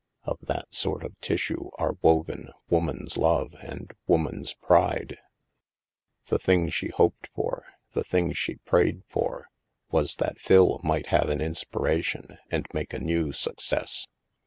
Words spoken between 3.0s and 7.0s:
love and woman's pride. The thing she